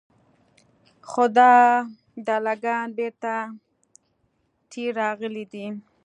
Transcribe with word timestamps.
خو 1.09 1.23
دا 1.37 1.53
دله 2.27 2.53
ګان 2.63 2.87
بېرته 2.97 3.33
تې 4.69 4.83
راغلي 4.99 5.45
دي. 5.53 5.65